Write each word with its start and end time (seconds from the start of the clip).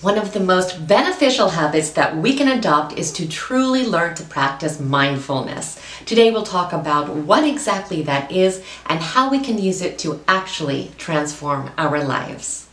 One 0.00 0.16
of 0.16 0.32
the 0.32 0.38
most 0.38 0.86
beneficial 0.86 1.48
habits 1.48 1.90
that 1.90 2.16
we 2.16 2.36
can 2.36 2.46
adopt 2.46 2.96
is 2.96 3.10
to 3.14 3.26
truly 3.26 3.84
learn 3.84 4.14
to 4.14 4.22
practice 4.22 4.78
mindfulness. 4.78 5.82
Today 6.06 6.30
we'll 6.30 6.44
talk 6.44 6.72
about 6.72 7.08
what 7.08 7.42
exactly 7.42 8.02
that 8.02 8.30
is 8.30 8.62
and 8.86 9.00
how 9.00 9.28
we 9.28 9.40
can 9.40 9.58
use 9.58 9.82
it 9.82 9.98
to 9.98 10.20
actually 10.28 10.92
transform 10.98 11.72
our 11.76 12.04
lives. 12.04 12.68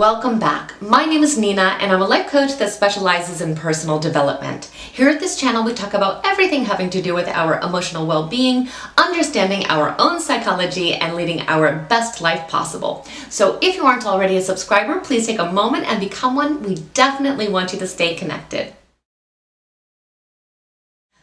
Welcome 0.00 0.38
back. 0.38 0.80
My 0.80 1.04
name 1.04 1.22
is 1.22 1.36
Nina 1.36 1.76
and 1.78 1.92
I'm 1.92 2.00
a 2.00 2.06
life 2.06 2.28
coach 2.28 2.56
that 2.56 2.72
specializes 2.72 3.42
in 3.42 3.54
personal 3.54 3.98
development. 3.98 4.64
Here 4.64 5.10
at 5.10 5.20
this 5.20 5.38
channel 5.38 5.62
we 5.62 5.74
talk 5.74 5.92
about 5.92 6.24
everything 6.24 6.64
having 6.64 6.88
to 6.88 7.02
do 7.02 7.12
with 7.12 7.28
our 7.28 7.60
emotional 7.60 8.06
well-being, 8.06 8.70
understanding 8.96 9.66
our 9.66 9.94
own 9.98 10.18
psychology, 10.18 10.94
and 10.94 11.16
leading 11.16 11.42
our 11.48 11.80
best 11.90 12.22
life 12.22 12.48
possible. 12.48 13.06
So 13.28 13.58
if 13.60 13.76
you 13.76 13.84
aren't 13.84 14.06
already 14.06 14.38
a 14.38 14.40
subscriber, 14.40 15.00
please 15.00 15.26
take 15.26 15.38
a 15.38 15.52
moment 15.52 15.84
and 15.84 16.00
become 16.00 16.34
one. 16.34 16.62
We 16.62 16.76
definitely 16.94 17.50
want 17.50 17.74
you 17.74 17.78
to 17.80 17.86
stay 17.86 18.14
connected. 18.14 18.72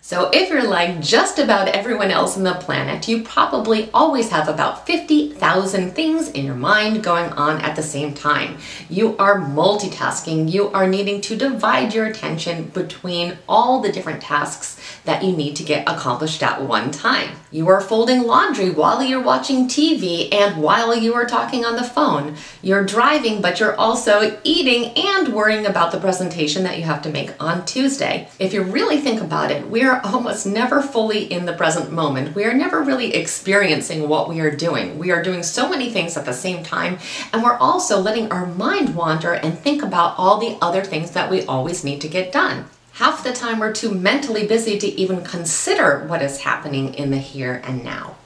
So 0.07 0.29
if 0.31 0.49
you're 0.49 0.63
like 0.63 1.01
just 1.01 1.37
about 1.37 1.67
everyone 1.67 2.11
else 2.11 2.37
on 2.37 2.43
the 2.43 2.53
planet, 2.53 3.09
you 3.09 3.23
probably 3.23 3.89
always 3.93 4.29
have 4.29 4.47
about 4.47 4.87
50,000 4.87 5.91
things 5.91 6.29
in 6.29 6.45
your 6.45 6.55
mind 6.55 7.03
going 7.03 7.29
on 7.33 7.59
at 7.59 7.75
the 7.75 7.83
same 7.83 8.13
time. 8.13 8.57
You 8.89 9.17
are 9.17 9.41
multitasking. 9.41 10.49
You 10.49 10.69
are 10.69 10.87
needing 10.87 11.19
to 11.19 11.35
divide 11.35 11.93
your 11.93 12.05
attention 12.05 12.69
between 12.69 13.37
all 13.49 13.81
the 13.81 13.91
different 13.91 14.21
tasks 14.21 14.79
that 15.03 15.25
you 15.25 15.35
need 15.35 15.57
to 15.57 15.63
get 15.63 15.89
accomplished 15.89 16.41
at 16.41 16.61
one 16.61 16.89
time. 16.91 17.31
You 17.51 17.67
are 17.67 17.81
folding 17.81 18.23
laundry 18.23 18.69
while 18.69 19.03
you're 19.03 19.21
watching 19.21 19.67
TV 19.67 20.33
and 20.33 20.61
while 20.61 20.95
you 20.95 21.15
are 21.15 21.25
talking 21.25 21.65
on 21.65 21.75
the 21.75 21.83
phone. 21.83 22.35
You're 22.61 22.85
driving, 22.85 23.41
but 23.41 23.59
you're 23.59 23.75
also 23.75 24.39
eating 24.45 24.93
and 24.97 25.33
worrying 25.33 25.65
about 25.65 25.91
the 25.91 25.99
presentation 25.99 26.63
that 26.63 26.77
you 26.77 26.83
have 26.83 27.01
to 27.01 27.09
make 27.09 27.31
on 27.43 27.65
Tuesday. 27.65 28.29
If 28.39 28.53
you 28.53 28.63
really 28.63 29.01
think 29.01 29.21
about 29.21 29.51
it, 29.51 29.67
we're 29.67 29.96
are 29.97 30.13
almost 30.13 30.45
never 30.45 30.81
fully 30.81 31.31
in 31.31 31.45
the 31.45 31.53
present 31.53 31.91
moment. 31.91 32.35
We 32.35 32.45
are 32.45 32.53
never 32.53 32.81
really 32.81 33.15
experiencing 33.15 34.07
what 34.07 34.29
we 34.29 34.39
are 34.39 34.55
doing. 34.55 34.99
We 34.99 35.11
are 35.11 35.23
doing 35.23 35.43
so 35.43 35.69
many 35.69 35.89
things 35.89 36.17
at 36.17 36.25
the 36.25 36.33
same 36.33 36.63
time, 36.63 36.99
and 37.33 37.43
we're 37.43 37.57
also 37.57 37.99
letting 37.99 38.31
our 38.31 38.45
mind 38.45 38.95
wander 38.95 39.33
and 39.33 39.57
think 39.57 39.83
about 39.83 40.15
all 40.17 40.37
the 40.37 40.57
other 40.61 40.83
things 40.83 41.11
that 41.11 41.31
we 41.31 41.45
always 41.45 41.83
need 41.83 42.01
to 42.01 42.07
get 42.07 42.31
done. 42.31 42.65
Half 42.93 43.23
the 43.23 43.33
time, 43.33 43.59
we're 43.59 43.73
too 43.73 43.93
mentally 43.93 44.47
busy 44.47 44.77
to 44.79 44.87
even 44.87 45.23
consider 45.23 46.05
what 46.07 46.21
is 46.21 46.41
happening 46.41 46.93
in 46.95 47.11
the 47.11 47.17
here 47.17 47.61
and 47.63 47.83
now. 47.83 48.16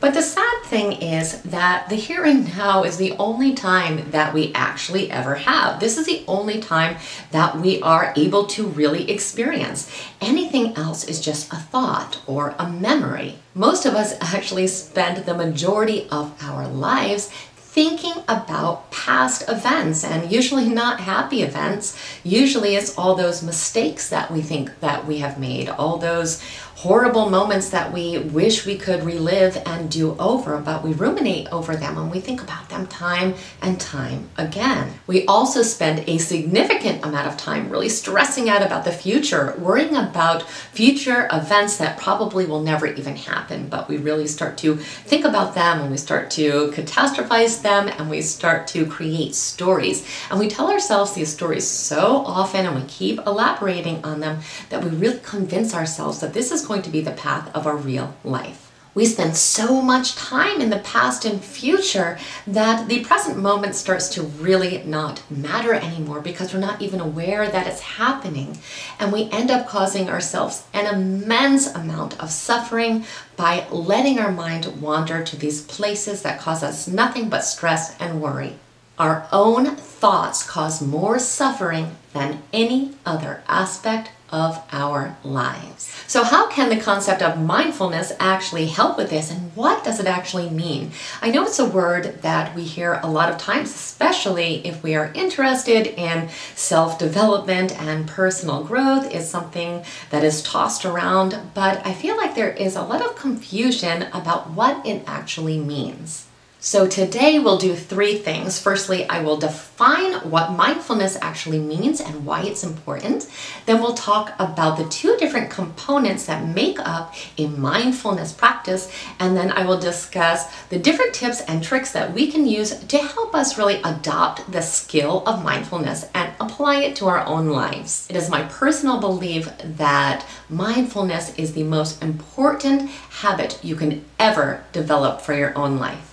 But 0.00 0.14
the 0.14 0.22
sad 0.22 0.62
thing 0.64 0.92
is 0.92 1.42
that 1.42 1.88
the 1.88 1.96
here 1.96 2.24
and 2.24 2.56
now 2.56 2.84
is 2.84 2.98
the 2.98 3.16
only 3.18 3.52
time 3.52 4.12
that 4.12 4.32
we 4.32 4.52
actually 4.54 5.10
ever 5.10 5.34
have. 5.34 5.80
This 5.80 5.98
is 5.98 6.06
the 6.06 6.22
only 6.28 6.60
time 6.60 6.98
that 7.32 7.58
we 7.58 7.82
are 7.82 8.12
able 8.16 8.46
to 8.46 8.66
really 8.66 9.10
experience. 9.10 9.90
Anything 10.20 10.76
else 10.76 11.02
is 11.02 11.20
just 11.20 11.52
a 11.52 11.56
thought 11.56 12.20
or 12.28 12.54
a 12.60 12.70
memory. 12.70 13.38
Most 13.54 13.86
of 13.86 13.94
us 13.94 14.14
actually 14.20 14.68
spend 14.68 15.26
the 15.26 15.34
majority 15.34 16.06
of 16.10 16.32
our 16.44 16.68
lives 16.68 17.32
thinking 17.78 18.24
about 18.26 18.90
past 18.90 19.48
events 19.48 20.02
and 20.02 20.32
usually 20.32 20.68
not 20.68 20.98
happy 20.98 21.42
events. 21.42 21.96
Usually 22.24 22.74
it's 22.74 22.96
all 22.98 23.14
those 23.14 23.42
mistakes 23.42 24.08
that 24.08 24.32
we 24.32 24.42
think 24.42 24.80
that 24.80 25.06
we 25.06 25.18
have 25.18 25.38
made, 25.38 25.68
all 25.68 25.96
those 25.96 26.42
horrible 26.78 27.28
moments 27.28 27.70
that 27.70 27.92
we 27.92 28.18
wish 28.18 28.64
we 28.64 28.78
could 28.78 29.02
relive 29.02 29.60
and 29.66 29.90
do 29.90 30.16
over, 30.20 30.60
but 30.60 30.80
we 30.84 30.92
ruminate 30.92 31.48
over 31.50 31.74
them 31.74 31.98
and 31.98 32.08
we 32.08 32.20
think 32.20 32.40
about 32.40 32.68
them 32.68 32.86
time 32.86 33.34
and 33.60 33.80
time 33.80 34.30
again. 34.36 34.88
We 35.08 35.26
also 35.26 35.62
spend 35.62 36.08
a 36.08 36.18
significant 36.18 37.04
amount 37.04 37.26
of 37.26 37.36
time 37.36 37.68
really 37.68 37.88
stressing 37.88 38.48
out 38.48 38.62
about 38.62 38.84
the 38.84 38.92
future, 38.92 39.56
worrying 39.58 39.96
about 39.96 40.48
future 40.48 41.28
events 41.32 41.78
that 41.78 41.98
probably 41.98 42.46
will 42.46 42.62
never 42.62 42.86
even 42.86 43.16
happen, 43.16 43.68
but 43.68 43.88
we 43.88 43.96
really 43.96 44.28
start 44.28 44.56
to 44.58 44.76
think 44.76 45.24
about 45.24 45.56
them 45.56 45.80
and 45.80 45.90
we 45.90 45.96
start 45.96 46.30
to 46.30 46.70
catastrophize 46.70 47.60
them 47.60 47.88
and 47.88 48.08
we 48.08 48.22
start 48.22 48.68
to 48.68 48.86
create 48.86 49.34
stories. 49.34 50.06
And 50.30 50.38
we 50.38 50.46
tell 50.46 50.70
ourselves 50.70 51.12
these 51.12 51.34
stories 51.34 51.66
so 51.66 52.18
often 52.18 52.66
and 52.66 52.80
we 52.80 52.86
keep 52.86 53.18
elaborating 53.26 54.04
on 54.04 54.20
them 54.20 54.38
that 54.70 54.84
we 54.84 54.90
really 54.90 55.18
convince 55.24 55.74
ourselves 55.74 56.20
that 56.20 56.32
this 56.32 56.52
is 56.52 56.67
going 56.68 56.82
to 56.82 56.90
be 56.90 57.00
the 57.00 57.10
path 57.10 57.50
of 57.54 57.66
our 57.66 57.76
real 57.76 58.14
life. 58.22 58.68
We 58.98 59.04
spend 59.06 59.36
so 59.36 59.80
much 59.80 60.16
time 60.16 60.60
in 60.60 60.70
the 60.70 60.80
past 60.80 61.24
and 61.24 61.40
future 61.40 62.18
that 62.48 62.88
the 62.88 63.04
present 63.04 63.38
moment 63.38 63.76
starts 63.76 64.08
to 64.08 64.22
really 64.22 64.82
not 64.82 65.22
matter 65.30 65.72
anymore 65.72 66.20
because 66.20 66.52
we're 66.52 66.58
not 66.58 66.82
even 66.82 66.98
aware 66.98 67.48
that 67.48 67.68
it's 67.68 67.80
happening. 67.80 68.58
And 68.98 69.12
we 69.12 69.30
end 69.30 69.52
up 69.52 69.68
causing 69.68 70.10
ourselves 70.10 70.64
an 70.72 70.92
immense 70.92 71.72
amount 71.72 72.20
of 72.20 72.32
suffering 72.32 73.04
by 73.36 73.68
letting 73.70 74.18
our 74.18 74.32
mind 74.32 74.80
wander 74.80 75.22
to 75.22 75.36
these 75.36 75.62
places 75.62 76.22
that 76.22 76.40
cause 76.40 76.64
us 76.64 76.88
nothing 76.88 77.28
but 77.28 77.44
stress 77.44 77.96
and 78.00 78.20
worry. 78.20 78.56
Our 78.98 79.28
own 79.30 79.76
thoughts 79.76 80.42
cause 80.44 80.82
more 80.82 81.20
suffering 81.20 81.94
than 82.14 82.42
any 82.52 82.96
other 83.06 83.44
aspect 83.46 84.10
of 84.30 84.62
our 84.72 85.16
lives. 85.24 85.92
So, 86.06 86.22
how 86.22 86.48
can 86.48 86.68
the 86.68 86.80
concept 86.80 87.22
of 87.22 87.40
mindfulness 87.40 88.12
actually 88.20 88.66
help 88.66 88.96
with 88.96 89.10
this, 89.10 89.30
and 89.30 89.54
what 89.54 89.84
does 89.84 90.00
it 90.00 90.06
actually 90.06 90.50
mean? 90.50 90.92
I 91.20 91.30
know 91.30 91.44
it's 91.44 91.58
a 91.58 91.64
word 91.64 92.22
that 92.22 92.54
we 92.54 92.62
hear 92.64 93.00
a 93.02 93.10
lot 93.10 93.30
of 93.30 93.38
times, 93.38 93.74
especially 93.74 94.66
if 94.66 94.82
we 94.82 94.94
are 94.94 95.12
interested 95.14 95.86
in 95.86 96.28
self 96.54 96.98
development 96.98 97.78
and 97.80 98.08
personal 98.08 98.64
growth, 98.64 99.12
is 99.12 99.28
something 99.28 99.84
that 100.10 100.24
is 100.24 100.42
tossed 100.42 100.84
around, 100.84 101.38
but 101.54 101.84
I 101.86 101.92
feel 101.92 102.16
like 102.16 102.34
there 102.34 102.52
is 102.52 102.76
a 102.76 102.82
lot 102.82 103.02
of 103.02 103.16
confusion 103.16 104.02
about 104.12 104.50
what 104.50 104.86
it 104.86 105.02
actually 105.06 105.58
means. 105.58 106.27
So 106.60 106.88
today 106.88 107.38
we'll 107.38 107.56
do 107.56 107.76
three 107.76 108.18
things. 108.18 108.60
Firstly, 108.60 109.08
I 109.08 109.22
will 109.22 109.36
define 109.36 110.14
what 110.28 110.50
mindfulness 110.50 111.16
actually 111.20 111.60
means 111.60 112.00
and 112.00 112.26
why 112.26 112.42
it's 112.42 112.64
important. 112.64 113.30
Then 113.64 113.80
we'll 113.80 113.94
talk 113.94 114.34
about 114.40 114.76
the 114.76 114.88
two 114.88 115.16
different 115.18 115.50
components 115.50 116.26
that 116.26 116.48
make 116.48 116.80
up 116.80 117.14
a 117.38 117.46
mindfulness 117.46 118.32
practice. 118.32 118.90
And 119.20 119.36
then 119.36 119.52
I 119.52 119.66
will 119.66 119.78
discuss 119.78 120.52
the 120.68 120.80
different 120.80 121.14
tips 121.14 121.42
and 121.42 121.62
tricks 121.62 121.92
that 121.92 122.12
we 122.12 122.28
can 122.28 122.44
use 122.44 122.76
to 122.76 122.98
help 122.98 123.36
us 123.36 123.56
really 123.56 123.80
adopt 123.84 124.50
the 124.50 124.60
skill 124.60 125.22
of 125.28 125.44
mindfulness 125.44 126.06
and 126.12 126.32
apply 126.40 126.80
it 126.80 126.96
to 126.96 127.06
our 127.06 127.24
own 127.24 127.50
lives. 127.50 128.08
It 128.10 128.16
is 128.16 128.28
my 128.28 128.42
personal 128.42 128.98
belief 128.98 129.48
that 129.62 130.26
mindfulness 130.50 131.38
is 131.38 131.52
the 131.52 131.62
most 131.62 132.02
important 132.02 132.90
habit 132.90 133.60
you 133.62 133.76
can 133.76 134.04
ever 134.18 134.64
develop 134.72 135.20
for 135.20 135.34
your 135.34 135.56
own 135.56 135.78
life. 135.78 136.07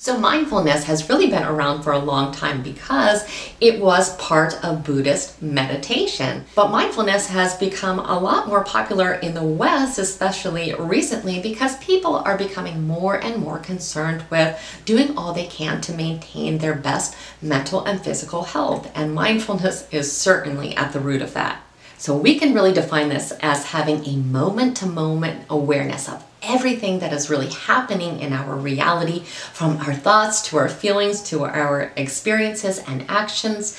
So 0.00 0.16
mindfulness 0.16 0.84
has 0.84 1.08
really 1.08 1.26
been 1.26 1.42
around 1.42 1.82
for 1.82 1.90
a 1.90 1.98
long 1.98 2.32
time 2.32 2.62
because 2.62 3.28
it 3.60 3.80
was 3.80 4.14
part 4.14 4.54
of 4.64 4.84
Buddhist 4.84 5.42
meditation. 5.42 6.44
But 6.54 6.70
mindfulness 6.70 7.26
has 7.26 7.56
become 7.56 7.98
a 7.98 8.16
lot 8.16 8.46
more 8.46 8.62
popular 8.62 9.14
in 9.14 9.34
the 9.34 9.42
West, 9.42 9.98
especially 9.98 10.72
recently, 10.72 11.40
because 11.40 11.76
people 11.78 12.14
are 12.14 12.38
becoming 12.38 12.86
more 12.86 13.16
and 13.16 13.42
more 13.42 13.58
concerned 13.58 14.22
with 14.30 14.56
doing 14.84 15.18
all 15.18 15.32
they 15.32 15.46
can 15.46 15.80
to 15.80 15.92
maintain 15.92 16.58
their 16.58 16.76
best 16.76 17.16
mental 17.42 17.84
and 17.84 18.00
physical 18.00 18.44
health. 18.44 18.88
And 18.94 19.12
mindfulness 19.12 19.88
is 19.90 20.16
certainly 20.16 20.76
at 20.76 20.92
the 20.92 21.00
root 21.00 21.22
of 21.22 21.34
that. 21.34 21.60
So 21.96 22.16
we 22.16 22.38
can 22.38 22.54
really 22.54 22.72
define 22.72 23.08
this 23.08 23.32
as 23.40 23.66
having 23.66 24.06
a 24.06 24.16
moment 24.16 24.76
to 24.76 24.86
moment 24.86 25.44
awareness 25.50 26.08
of 26.08 26.24
everything 26.42 26.98
that 27.00 27.12
is 27.12 27.30
really 27.30 27.50
happening 27.50 28.20
in 28.20 28.32
our 28.32 28.54
reality, 28.56 29.20
from 29.20 29.76
our 29.78 29.94
thoughts 29.94 30.42
to 30.42 30.56
our 30.56 30.68
feelings 30.68 31.22
to 31.24 31.44
our 31.44 31.92
experiences 31.96 32.78
and 32.86 33.04
actions, 33.08 33.78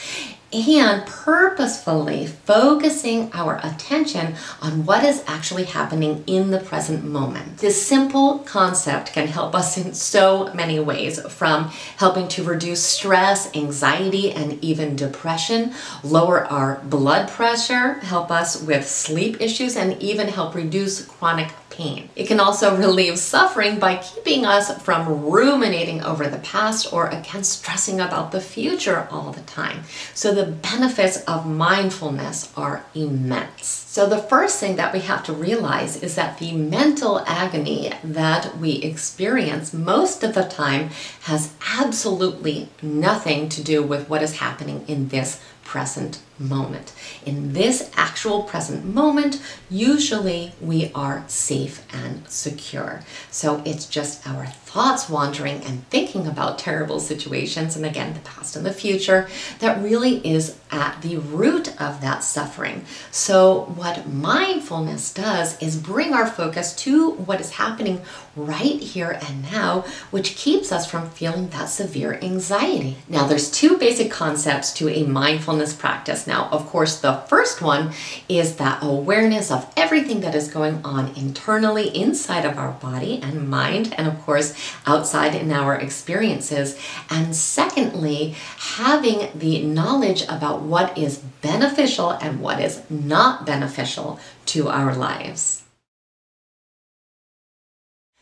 and 0.51 1.05
purposefully 1.05 2.25
focusing 2.25 3.31
our 3.33 3.59
attention 3.63 4.35
on 4.61 4.85
what 4.85 5.03
is 5.03 5.23
actually 5.27 5.65
happening 5.65 6.23
in 6.25 6.49
the 6.49 6.59
present 6.59 7.03
moment. 7.03 7.57
This 7.57 7.85
simple 7.85 8.39
concept 8.39 9.13
can 9.13 9.27
help 9.27 9.53
us 9.53 9.77
in 9.77 9.93
so 9.93 10.51
many 10.53 10.79
ways 10.79 11.19
from 11.27 11.65
helping 11.97 12.27
to 12.29 12.43
reduce 12.43 12.83
stress, 12.83 13.55
anxiety, 13.55 14.31
and 14.31 14.63
even 14.63 14.95
depression, 14.95 15.73
lower 16.03 16.45
our 16.45 16.81
blood 16.83 17.29
pressure, 17.29 17.93
help 17.99 18.31
us 18.31 18.61
with 18.61 18.87
sleep 18.87 19.39
issues, 19.39 19.75
and 19.75 20.01
even 20.01 20.27
help 20.27 20.55
reduce 20.55 21.05
chronic 21.05 21.49
pain. 21.69 22.09
It 22.15 22.27
can 22.27 22.39
also 22.39 22.75
relieve 22.75 23.17
suffering 23.17 23.79
by 23.79 23.97
keeping 23.97 24.45
us 24.45 24.81
from 24.81 25.23
ruminating 25.23 26.03
over 26.03 26.27
the 26.27 26.39
past 26.39 26.91
or 26.91 27.07
again 27.07 27.43
stressing 27.43 28.01
about 28.01 28.31
the 28.31 28.41
future 28.41 29.07
all 29.11 29.31
the 29.31 29.41
time. 29.41 29.83
So 30.13 30.33
the 30.39 30.45
benefits 30.45 31.17
of 31.23 31.45
mindfulness 31.45 32.49
are 32.55 32.85
immense. 32.95 33.65
So, 33.65 34.05
the 34.05 34.19
first 34.19 34.57
thing 34.57 34.77
that 34.77 34.93
we 34.93 34.99
have 35.01 35.21
to 35.25 35.33
realize 35.33 36.01
is 36.01 36.15
that 36.15 36.37
the 36.39 36.53
mental 36.53 37.19
agony 37.27 37.91
that 38.05 38.57
we 38.57 38.75
experience 38.75 39.73
most 39.73 40.23
of 40.23 40.35
the 40.35 40.43
time 40.43 40.91
has 41.23 41.53
absolutely 41.77 42.69
nothing 42.81 43.49
to 43.49 43.61
do 43.61 43.83
with 43.83 44.07
what 44.07 44.23
is 44.23 44.37
happening 44.37 44.85
in 44.87 45.09
this 45.09 45.41
present 45.69 46.19
moment. 46.39 46.93
In 47.25 47.53
this 47.53 47.91
actual 47.95 48.41
present 48.43 48.83
moment, 48.85 49.39
usually 49.69 50.53
we 50.59 50.91
are 50.95 51.23
safe 51.27 51.85
and 51.93 52.27
secure. 52.27 53.03
So 53.29 53.61
it's 53.65 53.85
just 53.85 54.27
our 54.27 54.47
thoughts 54.47 55.09
wandering 55.09 55.61
and 55.63 55.87
thinking 55.89 56.25
about 56.25 56.57
terrible 56.57 56.99
situations, 56.99 57.75
and 57.75 57.85
again, 57.85 58.13
the 58.13 58.19
past 58.21 58.55
and 58.55 58.65
the 58.65 58.73
future, 58.73 59.27
that 59.59 59.81
really 59.83 60.25
is 60.27 60.57
at 60.71 61.01
the 61.01 61.17
root 61.17 61.69
of 61.81 62.01
that 62.01 62.23
suffering. 62.23 62.85
So, 63.11 63.65
what 63.75 64.07
mindfulness 64.07 65.13
does 65.13 65.61
is 65.61 65.75
bring 65.75 66.13
our 66.13 66.27
focus 66.27 66.75
to 66.77 67.11
what 67.11 67.41
is 67.41 67.51
happening 67.51 68.01
right 68.35 68.79
here 68.79 69.19
and 69.27 69.41
now, 69.51 69.85
which 70.11 70.35
keeps 70.35 70.71
us 70.71 70.89
from 70.89 71.09
feeling 71.09 71.49
that 71.49 71.65
severe 71.65 72.19
anxiety. 72.21 72.97
Now, 73.07 73.25
there's 73.25 73.49
two 73.49 73.77
basic 73.77 74.11
concepts 74.11 74.71
to 74.73 74.89
a 74.89 75.03
mindfulness 75.03 75.58
practice. 75.73 76.27
Now, 76.27 76.49
of 76.51 76.67
course, 76.67 76.99
the 76.99 77.13
first 77.27 77.61
one 77.61 77.91
is 78.27 78.55
that 78.55 78.81
awareness 78.81 79.51
of 79.51 79.71
everything 79.75 80.21
that 80.21 80.35
is 80.35 80.51
going 80.51 80.83
on 80.83 81.15
internally 81.15 81.87
inside 81.95 82.45
of 82.45 82.57
our 82.57 82.71
body 82.73 83.19
and 83.21 83.49
mind, 83.49 83.93
and 83.97 84.07
of 84.07 84.21
course, 84.21 84.53
outside 84.85 85.35
in 85.35 85.51
our 85.51 85.75
experiences. 85.75 86.79
And 87.09 87.35
secondly, 87.35 88.35
having 88.57 89.29
the 89.37 89.63
knowledge 89.63 90.23
about 90.23 90.61
what 90.61 90.97
is 90.97 91.19
beneficial 91.41 92.11
and 92.11 92.41
what 92.41 92.59
is 92.59 92.81
not 92.89 93.45
beneficial 93.45 94.19
to 94.47 94.69
our 94.69 94.95
lives. 94.95 95.63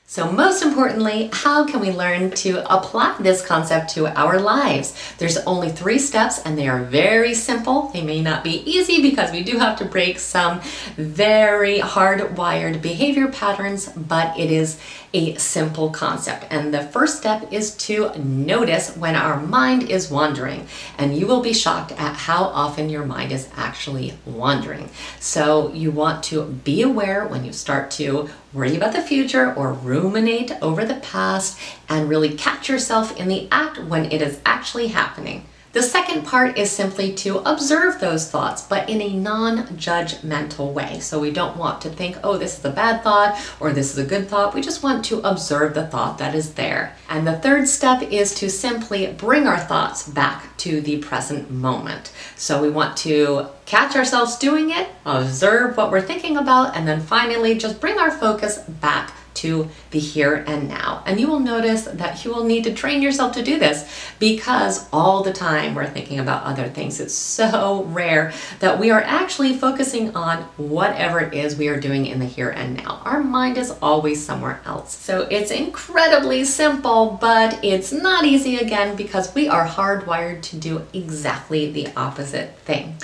So, 0.10 0.32
most 0.32 0.64
importantly, 0.64 1.30
how 1.34 1.66
can 1.66 1.82
we 1.82 1.92
learn 1.92 2.32
to 2.32 2.64
apply 2.74 3.18
this 3.20 3.46
concept 3.46 3.90
to 3.96 4.08
our 4.18 4.40
lives? 4.40 4.96
There's 5.18 5.38
only 5.40 5.70
three 5.70 6.00
steps 6.00 6.40
and 6.40 6.58
they 6.58 6.70
are 6.70 6.82
very 6.82 7.34
simple. 7.34 7.90
They 7.90 8.02
may 8.02 8.22
not 8.22 8.42
be 8.42 8.62
easy 8.62 9.02
because 9.02 9.34
we 9.34 9.44
do 9.44 9.58
have 9.58 9.78
to 9.80 9.86
break 9.86 10.18
some 10.20 10.62
very 10.96 11.80
hardwired 11.80 12.82
behavior 12.82 13.28
patterns, 13.28 13.90
but 13.98 14.40
it 14.40 14.50
is 14.50 14.80
a 15.14 15.36
simple 15.36 15.90
concept. 15.90 16.46
And 16.52 16.74
the 16.74 16.84
first 16.84 17.18
step 17.18 17.52
is 17.52 17.76
to 17.88 18.18
notice 18.18 18.96
when 18.96 19.16
our 19.16 19.42
mind 19.42 19.90
is 19.90 20.10
wandering. 20.10 20.70
And 20.98 21.18
you 21.18 21.28
will 21.28 21.42
be 21.42 21.54
shocked 21.54 21.92
at 21.92 22.16
how 22.16 22.44
often 22.46 22.90
your 22.90 23.06
mind 23.06 23.34
is 23.34 23.50
actually 23.58 24.14
wandering. 24.26 24.90
So, 25.20 25.74
you 25.74 25.92
want 25.92 26.24
to 26.26 26.46
be 26.46 26.82
aware 26.82 27.28
when 27.28 27.44
you 27.44 27.52
start 27.52 27.92
to 27.92 28.30
worry 28.58 28.76
about 28.76 28.92
the 28.92 29.02
future 29.02 29.54
or 29.54 29.72
ruminate 29.72 30.52
over 30.64 30.84
the 30.84 30.96
past 30.96 31.60
and 31.88 32.10
really 32.10 32.36
catch 32.36 32.68
yourself 32.68 33.16
in 33.16 33.28
the 33.28 33.48
act 33.52 33.78
when 33.78 34.12
it 34.12 34.20
is 34.20 34.42
actually 34.48 34.88
happening. 34.88 35.46
The 35.78 35.84
second 35.84 36.26
part 36.26 36.58
is 36.58 36.72
simply 36.72 37.14
to 37.18 37.38
observe 37.48 38.00
those 38.00 38.28
thoughts, 38.32 38.64
but 38.64 38.90
in 38.90 39.00
a 39.00 39.14
non 39.14 39.68
judgmental 39.78 40.74
way. 40.74 41.00
So 41.02 41.20
we 41.20 41.30
don't 41.30 41.56
want 41.56 41.82
to 41.82 41.92
think, 41.92 42.18
oh, 42.24 42.40
this 42.40 42.58
is 42.58 42.66
a 42.66 42.72
bad 42.72 43.04
thought 43.04 43.40
or 43.60 43.72
this 43.72 43.92
is 43.92 44.00
a 44.00 44.10
good 44.10 44.28
thought. 44.28 44.56
We 44.56 44.62
just 44.62 44.82
want 44.82 45.06
to 45.06 45.20
observe 45.20 45.76
the 45.76 45.86
thought 45.86 46.18
that 46.18 46.34
is 46.34 46.56
there. 46.56 46.96
And 47.10 47.28
the 47.28 47.38
third 47.38 47.68
step 47.68 48.02
is 48.02 48.34
to 48.40 48.50
simply 48.50 49.06
bring 49.06 49.46
our 49.46 49.60
thoughts 49.60 50.10
back 50.10 50.58
to 50.58 50.82
the 50.82 50.98
present 50.98 51.52
moment. 51.52 52.12
So 52.38 52.60
we 52.60 52.72
want 52.72 52.98
to 53.06 53.46
catch 53.68 53.96
ourselves 53.96 54.36
doing 54.38 54.72
it, 54.72 54.90
observe 55.06 55.78
what 55.78 55.92
we're 55.92 56.02
thinking 56.02 56.38
about, 56.38 56.76
and 56.76 56.88
then 56.88 57.02
finally 57.02 57.56
just 57.56 57.80
bring 57.80 58.00
our 58.00 58.10
focus 58.10 58.58
back 58.58 59.14
to 59.38 59.70
the 59.92 60.00
here 60.00 60.44
and 60.48 60.68
now. 60.68 61.04
And 61.06 61.20
you 61.20 61.28
will 61.28 61.40
notice 61.40 61.84
that 61.86 62.24
you 62.24 62.34
will 62.34 62.44
need 62.44 62.64
to 62.66 62.74
train 62.74 63.02
yourself 63.02 63.34
to 63.34 63.44
do 63.44 63.58
this 63.60 63.90
because 64.20 64.88
all 64.92 65.24
the 65.24 65.34
time 65.34 65.76
we're 65.76 65.90
thinking 65.90 66.20
about 66.20 66.44
other 66.44 66.68
things. 66.68 67.00
It's 67.00 67.14
so 67.14 67.84
rare 67.86 68.34
that 68.60 68.80
we 68.80 68.92
are 68.92 69.02
actually 69.02 69.58
focusing 69.58 70.16
on 70.16 70.44
whatever 70.58 71.20
it 71.20 71.34
is 71.34 71.56
we 71.56 71.68
are 71.68 71.80
doing 71.80 72.06
in 72.06 72.20
the 72.20 72.26
here 72.26 72.50
and 72.50 72.78
now. 72.78 73.02
Our 73.06 73.24
mind 73.24 73.58
is 73.58 73.72
always 73.82 74.24
somewhere 74.24 74.62
else. 74.66 74.96
So 74.98 75.28
it's 75.30 75.52
incredibly 75.52 76.44
simple, 76.46 77.18
but 77.20 77.64
it's 77.64 77.92
not 77.92 78.26
easy 78.26 78.58
again 78.58 78.96
because 78.96 79.34
we 79.34 79.48
are 79.48 79.68
hardwired 79.68 80.42
to 80.44 80.58
do 80.58 80.86
exactly 80.94 81.72
the 81.72 81.88
opposite 81.96 82.58
thing. 82.60 82.98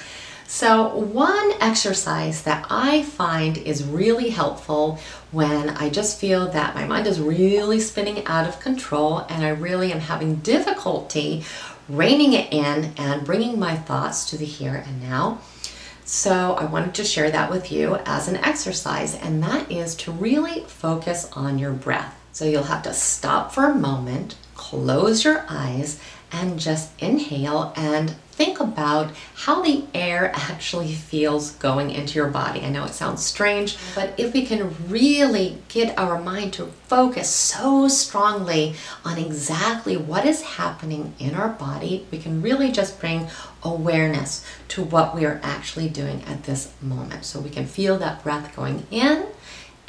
So, 0.55 0.87
one 0.95 1.53
exercise 1.59 2.43
that 2.43 2.67
I 2.69 3.01
find 3.01 3.57
is 3.57 3.83
really 3.83 4.29
helpful 4.29 4.99
when 5.31 5.69
I 5.69 5.89
just 5.89 6.19
feel 6.19 6.47
that 6.51 6.75
my 6.75 6.85
mind 6.85 7.07
is 7.07 7.19
really 7.19 7.79
spinning 7.79 8.23
out 8.27 8.47
of 8.47 8.59
control 8.59 9.25
and 9.29 9.43
I 9.43 9.49
really 9.49 9.91
am 9.91 10.01
having 10.01 10.35
difficulty 10.35 11.43
reining 11.89 12.33
it 12.33 12.53
in 12.53 12.93
and 12.97 13.25
bringing 13.25 13.57
my 13.57 13.75
thoughts 13.75 14.29
to 14.29 14.37
the 14.37 14.45
here 14.45 14.83
and 14.85 15.01
now. 15.01 15.39
So, 16.05 16.53
I 16.53 16.65
wanted 16.65 16.93
to 16.93 17.03
share 17.03 17.31
that 17.31 17.49
with 17.49 17.71
you 17.71 17.95
as 18.05 18.27
an 18.27 18.35
exercise, 18.37 19.15
and 19.15 19.41
that 19.41 19.71
is 19.71 19.95
to 19.95 20.11
really 20.11 20.65
focus 20.65 21.27
on 21.33 21.57
your 21.57 21.73
breath. 21.73 22.15
So, 22.31 22.45
you'll 22.45 22.65
have 22.65 22.83
to 22.83 22.93
stop 22.93 23.53
for 23.53 23.71
a 23.71 23.75
moment, 23.75 24.35
close 24.53 25.23
your 25.23 25.47
eyes, 25.49 25.99
and 26.33 26.59
just 26.59 26.91
inhale 26.99 27.71
and 27.77 28.15
think 28.33 28.59
about 28.59 29.11
how 29.35 29.61
the 29.61 29.85
air 29.93 30.31
actually 30.35 30.91
feels 30.91 31.51
going 31.51 31.91
into 31.91 32.15
your 32.15 32.29
body. 32.29 32.61
I 32.61 32.69
know 32.69 32.83
it 32.85 32.93
sounds 32.93 33.23
strange, 33.23 33.77
but 33.93 34.13
if 34.17 34.33
we 34.33 34.45
can 34.45 34.75
really 34.89 35.59
get 35.67 35.97
our 35.97 36.19
mind 36.19 36.53
to 36.53 36.65
focus 36.65 37.29
so 37.29 37.87
strongly 37.87 38.73
on 39.05 39.19
exactly 39.19 39.95
what 39.95 40.25
is 40.25 40.41
happening 40.41 41.13
in 41.19 41.35
our 41.35 41.49
body, 41.49 42.07
we 42.11 42.17
can 42.17 42.41
really 42.41 42.71
just 42.71 42.99
bring 42.99 43.27
awareness 43.61 44.43
to 44.69 44.83
what 44.83 45.15
we 45.15 45.25
are 45.25 45.39
actually 45.43 45.87
doing 45.87 46.23
at 46.23 46.43
this 46.43 46.73
moment. 46.81 47.23
So 47.25 47.39
we 47.39 47.51
can 47.51 47.67
feel 47.67 47.97
that 47.99 48.23
breath 48.23 48.55
going 48.55 48.85
in 48.89 49.27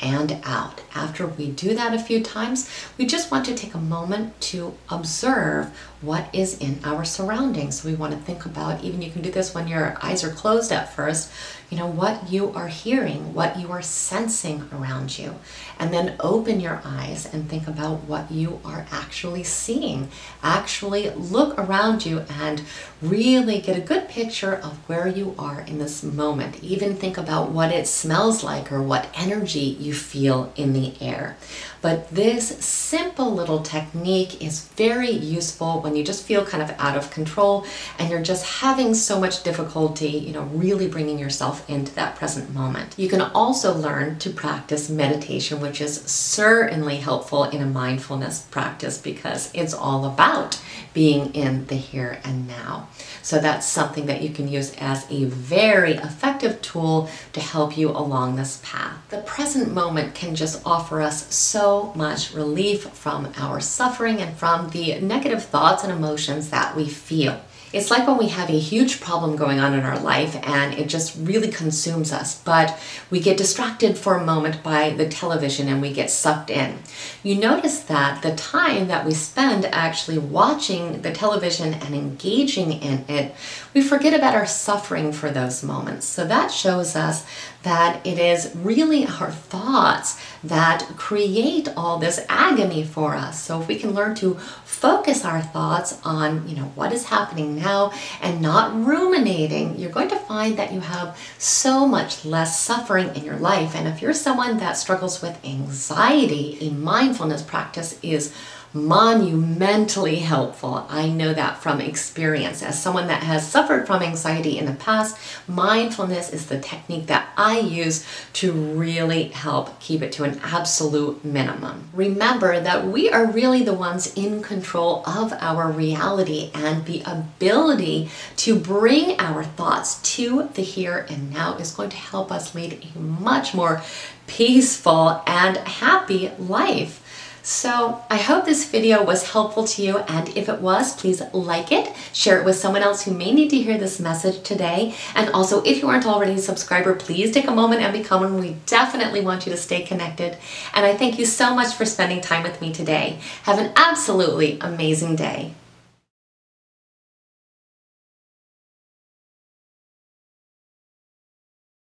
and 0.00 0.40
out. 0.44 0.82
After 0.94 1.26
we 1.26 1.50
do 1.50 1.74
that 1.74 1.94
a 1.94 1.98
few 1.98 2.22
times, 2.22 2.68
we 2.98 3.06
just 3.06 3.30
want 3.30 3.44
to 3.46 3.54
take 3.54 3.74
a 3.74 3.78
moment 3.78 4.40
to 4.42 4.74
observe 4.90 5.76
what 6.00 6.28
is 6.34 6.58
in 6.58 6.78
our 6.84 7.04
surroundings. 7.04 7.84
We 7.84 7.94
want 7.94 8.12
to 8.12 8.18
think 8.18 8.44
about, 8.44 8.84
even 8.84 9.00
you 9.00 9.10
can 9.10 9.22
do 9.22 9.30
this 9.30 9.54
when 9.54 9.66
your 9.68 9.96
eyes 10.02 10.22
are 10.22 10.30
closed 10.30 10.70
at 10.70 10.94
first, 10.94 11.32
you 11.70 11.78
know, 11.78 11.86
what 11.86 12.30
you 12.30 12.52
are 12.52 12.68
hearing, 12.68 13.32
what 13.32 13.58
you 13.58 13.72
are 13.72 13.82
sensing 13.82 14.68
around 14.72 15.18
you. 15.18 15.34
And 15.78 15.92
then 15.92 16.14
open 16.20 16.60
your 16.60 16.82
eyes 16.84 17.26
and 17.32 17.48
think 17.48 17.66
about 17.66 18.04
what 18.04 18.30
you 18.30 18.60
are 18.64 18.86
actually 18.92 19.42
seeing. 19.44 20.08
Actually 20.42 21.10
look 21.10 21.58
around 21.58 22.04
you 22.04 22.24
and 22.28 22.62
really 23.00 23.60
get 23.60 23.78
a 23.78 23.80
good 23.80 24.08
picture 24.08 24.54
of 24.54 24.76
where 24.88 25.08
you 25.08 25.34
are 25.38 25.62
in 25.62 25.78
this 25.78 26.02
moment. 26.02 26.62
Even 26.62 26.94
think 26.94 27.16
about 27.16 27.50
what 27.50 27.72
it 27.72 27.88
smells 27.88 28.44
like 28.44 28.70
or 28.70 28.82
what 28.82 29.08
energy 29.14 29.60
you 29.84 29.94
feel 29.94 30.52
in 30.56 30.72
the 30.72 30.94
air. 31.00 31.36
But 31.84 32.08
this 32.08 32.64
simple 32.64 33.30
little 33.30 33.60
technique 33.60 34.42
is 34.42 34.68
very 34.68 35.10
useful 35.10 35.82
when 35.82 35.94
you 35.94 36.02
just 36.02 36.24
feel 36.24 36.42
kind 36.42 36.62
of 36.62 36.74
out 36.78 36.96
of 36.96 37.10
control 37.10 37.66
and 37.98 38.10
you're 38.10 38.22
just 38.22 38.46
having 38.62 38.94
so 38.94 39.20
much 39.20 39.42
difficulty, 39.42 40.08
you 40.08 40.32
know, 40.32 40.44
really 40.44 40.88
bringing 40.88 41.18
yourself 41.18 41.68
into 41.68 41.94
that 41.96 42.16
present 42.16 42.54
moment. 42.54 42.94
You 42.96 43.10
can 43.10 43.20
also 43.20 43.74
learn 43.74 44.18
to 44.20 44.30
practice 44.30 44.88
meditation, 44.88 45.60
which 45.60 45.82
is 45.82 46.00
certainly 46.00 46.96
helpful 46.96 47.44
in 47.44 47.60
a 47.60 47.66
mindfulness 47.66 48.40
practice 48.50 48.96
because 48.96 49.50
it's 49.52 49.74
all 49.74 50.06
about 50.06 50.58
being 50.94 51.34
in 51.34 51.66
the 51.66 51.74
here 51.74 52.18
and 52.24 52.48
now. 52.48 52.88
So 53.20 53.38
that's 53.38 53.66
something 53.66 54.06
that 54.06 54.22
you 54.22 54.30
can 54.30 54.48
use 54.48 54.74
as 54.78 55.10
a 55.10 55.24
very 55.24 55.94
effective 55.94 56.62
tool 56.62 57.10
to 57.34 57.40
help 57.40 57.76
you 57.76 57.90
along 57.90 58.36
this 58.36 58.62
path. 58.64 58.96
The 59.10 59.18
present 59.18 59.72
moment 59.72 60.14
can 60.14 60.34
just 60.34 60.62
offer 60.64 61.02
us 61.02 61.34
so 61.74 61.92
much 61.94 62.32
relief 62.32 62.84
from 62.90 63.32
our 63.36 63.60
suffering 63.60 64.20
and 64.20 64.36
from 64.36 64.70
the 64.70 65.00
negative 65.00 65.42
thoughts 65.44 65.82
and 65.82 65.92
emotions 65.92 66.50
that 66.50 66.76
we 66.76 66.88
feel. 66.88 67.40
It's 67.74 67.90
like 67.90 68.06
when 68.06 68.18
we 68.18 68.28
have 68.28 68.50
a 68.50 68.58
huge 68.58 69.00
problem 69.00 69.34
going 69.34 69.58
on 69.58 69.74
in 69.74 69.80
our 69.80 69.98
life 69.98 70.36
and 70.46 70.74
it 70.74 70.88
just 70.88 71.16
really 71.18 71.48
consumes 71.48 72.12
us, 72.12 72.40
but 72.42 72.78
we 73.10 73.18
get 73.18 73.36
distracted 73.36 73.98
for 73.98 74.14
a 74.14 74.24
moment 74.24 74.62
by 74.62 74.90
the 74.90 75.08
television 75.08 75.66
and 75.66 75.82
we 75.82 75.92
get 75.92 76.08
sucked 76.08 76.50
in. 76.50 76.78
You 77.24 77.34
notice 77.34 77.80
that 77.80 78.22
the 78.22 78.36
time 78.36 78.86
that 78.86 79.04
we 79.04 79.12
spend 79.12 79.64
actually 79.66 80.18
watching 80.18 81.02
the 81.02 81.10
television 81.10 81.74
and 81.74 81.96
engaging 81.96 82.72
in 82.72 83.04
it, 83.08 83.34
we 83.74 83.82
forget 83.82 84.14
about 84.14 84.36
our 84.36 84.46
suffering 84.46 85.12
for 85.12 85.30
those 85.30 85.64
moments. 85.64 86.06
So 86.06 86.24
that 86.26 86.52
shows 86.52 86.94
us 86.94 87.26
that 87.64 88.06
it 88.06 88.18
is 88.18 88.54
really 88.54 89.06
our 89.06 89.32
thoughts 89.32 90.20
that 90.44 90.86
create 90.96 91.68
all 91.76 91.98
this 91.98 92.24
agony 92.28 92.84
for 92.84 93.14
us. 93.14 93.42
So 93.42 93.60
if 93.60 93.66
we 93.66 93.76
can 93.76 93.94
learn 93.94 94.14
to 94.16 94.38
focus 94.84 95.24
our 95.24 95.40
thoughts 95.40 95.98
on, 96.04 96.46
you 96.46 96.54
know, 96.54 96.70
what 96.74 96.92
is 96.92 97.06
happening 97.06 97.56
now 97.56 97.90
and 98.20 98.42
not 98.42 98.74
ruminating, 98.84 99.78
you're 99.78 99.88
going 99.88 100.10
to 100.10 100.18
find 100.18 100.58
that 100.58 100.74
you 100.74 100.80
have 100.80 101.18
so 101.38 101.88
much 101.88 102.22
less 102.26 102.60
suffering 102.60 103.08
in 103.16 103.24
your 103.24 103.38
life. 103.38 103.74
And 103.74 103.88
if 103.88 104.02
you're 104.02 104.12
someone 104.12 104.58
that 104.58 104.74
struggles 104.74 105.22
with 105.22 105.42
anxiety, 105.42 106.58
a 106.60 106.70
mindfulness 106.70 107.40
practice 107.40 107.98
is 108.02 108.34
monumentally 108.74 110.16
helpful. 110.16 110.84
I 110.90 111.08
know 111.08 111.32
that 111.32 111.62
from 111.62 111.80
experience. 111.80 112.60
As 112.60 112.82
someone 112.82 113.06
that 113.06 113.22
has 113.22 113.48
suffered 113.48 113.86
from 113.86 114.02
anxiety 114.02 114.58
in 114.58 114.66
the 114.66 114.72
past, 114.72 115.16
mindfulness 115.46 116.32
is 116.32 116.46
the 116.46 116.58
technique 116.58 117.06
that 117.06 117.28
I 117.36 117.60
use 117.60 118.04
to 118.34 118.50
really 118.52 119.28
help 119.28 119.78
keep 119.78 120.02
it 120.02 120.10
to 120.12 120.24
an 120.24 120.40
absolute 120.42 121.24
minimum. 121.24 121.88
Remember 121.92 122.58
that 122.58 122.88
we 122.88 123.08
are 123.10 123.30
really 123.30 123.62
the 123.62 123.72
ones 123.72 124.12
in 124.14 124.42
control 124.42 125.04
of 125.06 125.32
our 125.34 125.70
reality 125.70 126.50
and 126.52 126.84
the 126.84 127.02
ability 127.06 128.10
to 128.38 128.58
bring 128.58 129.20
our 129.20 129.44
thoughts 129.44 130.02
to 130.16 130.48
the 130.54 130.62
here 130.62 131.06
and 131.08 131.32
now 131.32 131.56
is 131.58 131.70
going 131.70 131.90
to 131.90 131.96
help 131.96 132.32
us 132.32 132.56
lead 132.56 132.84
a 132.96 132.98
much 132.98 133.54
more 133.54 133.82
peaceful 134.26 135.22
and 135.26 135.58
happy 135.58 136.32
life. 136.38 137.03
So 137.46 138.02
I 138.08 138.16
hope 138.16 138.46
this 138.46 138.70
video 138.70 139.04
was 139.04 139.32
helpful 139.32 139.66
to 139.66 139.82
you 139.82 139.98
and 139.98 140.34
if 140.34 140.48
it 140.48 140.62
was, 140.62 140.96
please 140.96 141.20
like 141.34 141.72
it, 141.72 141.94
share 142.14 142.40
it 142.40 142.44
with 142.46 142.56
someone 142.56 142.80
else 142.80 143.04
who 143.04 143.12
may 143.12 143.32
need 143.32 143.50
to 143.50 143.58
hear 143.58 143.76
this 143.76 144.00
message 144.00 144.42
today. 144.42 144.94
And 145.14 145.28
also 145.28 145.62
if 145.62 145.82
you 145.82 145.88
aren't 145.88 146.06
already 146.06 146.32
a 146.32 146.38
subscriber, 146.38 146.94
please 146.94 147.32
take 147.32 147.46
a 147.46 147.54
moment 147.54 147.82
and 147.82 147.92
become 147.92 148.22
one. 148.22 148.40
We 148.40 148.56
definitely 148.64 149.20
want 149.20 149.44
you 149.44 149.52
to 149.52 149.58
stay 149.58 149.82
connected. 149.82 150.38
And 150.72 150.86
I 150.86 150.96
thank 150.96 151.18
you 151.18 151.26
so 151.26 151.54
much 151.54 151.74
for 151.74 151.84
spending 151.84 152.22
time 152.22 152.44
with 152.44 152.62
me 152.62 152.72
today. 152.72 153.18
Have 153.42 153.58
an 153.58 153.72
absolutely 153.76 154.58
amazing 154.62 155.16
day. 155.16 155.52